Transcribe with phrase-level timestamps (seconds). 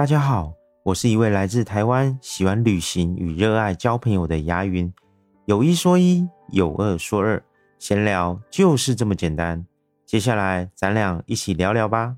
[0.00, 4.90] 大家好，我是一位来自台湾、喜欢旅行与热爱交朋友的牙云。
[5.44, 7.44] 有一说一，有二说二，
[7.78, 9.66] 闲聊就是这么简单。
[10.06, 12.16] 接下来咱俩一起聊聊吧。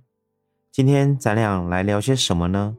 [0.70, 2.76] 今天咱俩来聊些什么呢？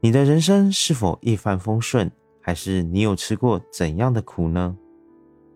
[0.00, 2.10] 你的人生是否一帆风顺，
[2.42, 4.76] 还是你有吃过怎样的苦呢？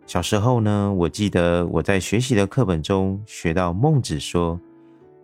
[0.07, 4.61] 小时候呢，我记得我在学习的课本中学到孟子说：“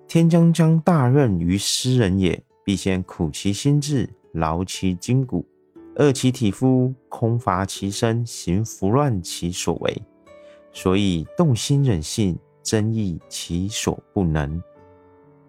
[0.08, 5.46] 天将降大任于斯人也。”必先苦其心志，劳其筋骨，
[5.94, 10.02] 饿其体肤，空乏其身，行拂乱其所为。
[10.72, 14.60] 所以动心忍性，增益其所不能。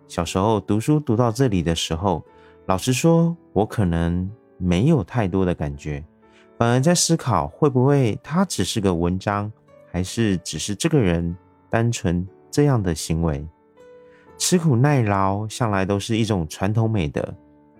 [0.08, 2.24] 小时候读书读到这里的时候，
[2.68, 6.06] 老实说，我可能没有太多的感觉，
[6.56, 9.52] 反而在思考会不会他只是个文章，
[9.92, 11.36] 还是只是这个人
[11.68, 13.44] 单纯这样的行为。
[14.38, 17.24] 吃苦耐劳向来都是一种传统美德。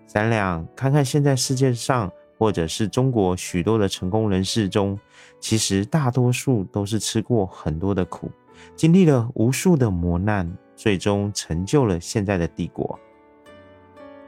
[0.06, 4.98] 咱俩看看现在世界上，或者是中国许多的成功人士中，
[5.38, 8.30] 其实大多数都是吃过很多的苦，
[8.74, 12.98] 经历了无数的磨难，最终成就了现在的帝国。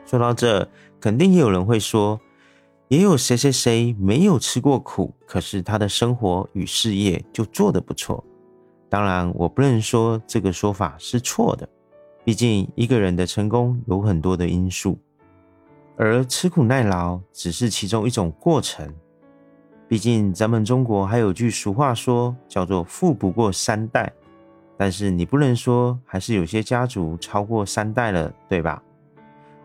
[0.05, 0.69] 说到这，
[1.01, 2.21] 肯定也有人会说，
[2.89, 8.23] 也有谁谁谁没有吃过苦，可是他的生活与事业就做得不错。
[8.89, 11.69] 当然，我不能说这个说法是错的。
[12.25, 14.99] 毕竟一个人的成功有很多的因素，
[15.97, 18.93] 而吃苦耐劳只是其中一种过程。
[19.89, 24.13] 毕竟咱们中国还有句俗话说，叫做“富不过三代”，
[24.79, 28.83] 但是你不能说还是有些家族超过三代了，对吧？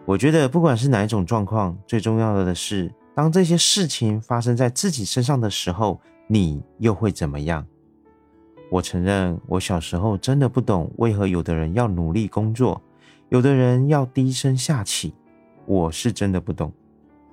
[0.05, 7.65] 我觉得不管是哪一种状况，最重要的是，当这些事情发生在自己身上的时候，你又会怎么样？
[8.69, 12.81] 我承认，我小时候真的不懂为何有的人要努力工作，
[13.29, 15.13] 有的人要低声下气。
[15.65, 16.71] 我是真的不懂。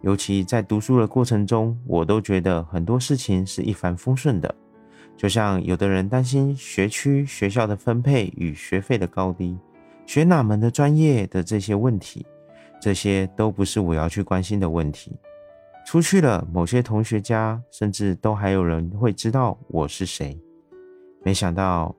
[0.03, 4.55] 尤其在读书的过程中，我都觉得很多事情是一帆风顺的。
[5.17, 9.57] 就像有的人担心学区、学校的分配与学费的高低，
[10.07, 12.27] 学哪门的专业的这些问题，
[12.81, 15.13] 这些都不是我要去关心的问题。
[15.87, 20.39] 出去了，某些同学家，甚至都还有人会知道我是谁。
[21.25, 21.95] 没想到，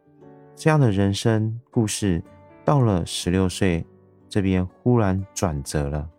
[0.53, 2.21] 这样的人生故事
[2.65, 3.85] 到了十六岁
[4.27, 6.09] 这边忽然转折了。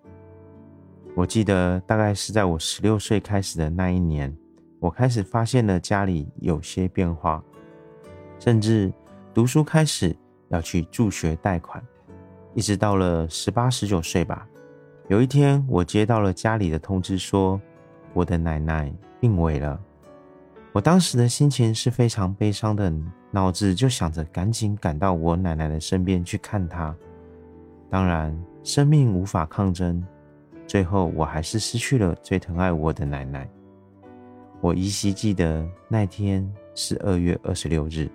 [1.15, 4.35] 我记得大概是在我十六岁开始的那一年，
[4.81, 7.45] 我开始发现了家里有些变化，
[8.39, 8.93] 甚至
[9.35, 10.17] 读书开始
[10.49, 11.83] 要去助学贷款，
[12.55, 14.49] 一直到了十八十九岁吧。
[15.09, 17.61] 有一天，我接到了家里的通知，说
[18.15, 18.91] 我的奶奶
[19.21, 19.79] 病危了。
[20.75, 22.93] 我当时的心情是非常悲伤的，
[23.31, 26.93] 脑子就想着赶紧赶到我奶奶的身边去看她。
[27.89, 30.05] 当然，生命无法抗争，
[30.67, 33.49] 最后我还是失去了最疼爱我的奶奶。
[34.61, 38.11] 我依稀记得那天是二月二十六日。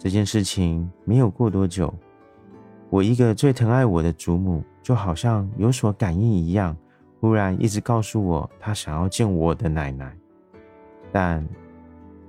[0.00, 1.94] 这件事情没有过多久，
[2.90, 6.76] 我一个最疼爱我的祖母就好像有所感应一样，
[7.20, 10.12] 忽然一直告诉我她想要见我的奶奶。
[11.12, 11.46] 但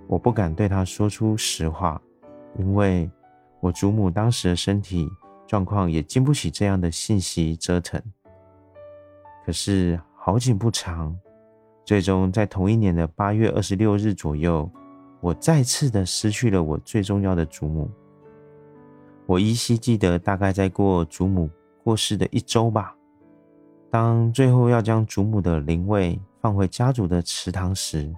[0.07, 1.99] 我不敢对他说出实话，
[2.59, 3.09] 因为
[3.61, 5.09] 我祖母当时的身体
[5.47, 8.01] 状况也经不起这样的信息折腾。
[9.45, 11.17] 可是好景不长，
[11.85, 14.69] 最终在同一年的八月二十六日左右，
[15.21, 17.89] 我再次的失去了我最重要的祖母。
[19.25, 21.49] 我依稀记得，大概在过祖母
[21.83, 22.93] 过世的一周吧，
[23.89, 28.13] 当最后要将祖母的灵位放回家族的祠堂时。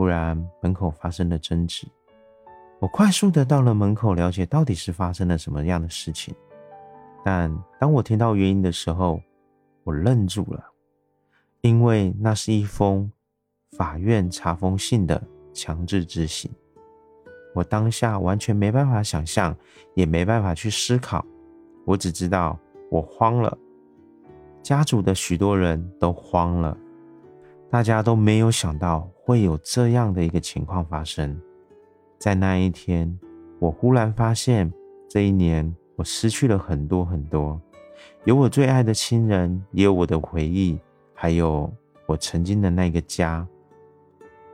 [0.00, 1.86] 忽然，门口发生了争执。
[2.78, 6.34] 我快速的到了门口，了解到底是发生了什么样的事情。
[7.22, 9.20] 但当我听到原因的时候，
[9.84, 10.64] 我愣住了，
[11.60, 13.12] 因为那是一封
[13.76, 15.22] 法院查封信的
[15.52, 16.50] 强制执行。
[17.54, 19.54] 我当下完全没办法想象，
[19.92, 21.22] 也没办法去思考。
[21.84, 22.58] 我只知道
[22.90, 23.58] 我慌了，
[24.62, 26.74] 家族的许多人都慌了。
[27.70, 31.40] 大家都没有想到会有这样的一个情况发生。
[32.18, 33.16] 在那一天，
[33.60, 34.70] 我忽然发现，
[35.08, 37.60] 这一年我失去了很多很多，
[38.24, 40.78] 有我最爱的亲人，也有我的回忆，
[41.14, 41.72] 还有
[42.06, 43.46] 我曾经的那个家。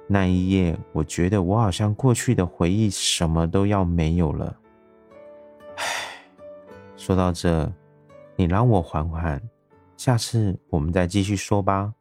[0.06, 4.56] 那一夜，我觉得我好像过去的回忆什么都要没有了。
[5.76, 5.84] 唉，
[6.96, 7.72] 说到这，
[8.36, 9.42] 你让我缓缓，
[9.96, 11.92] 下次我们再继续说吧。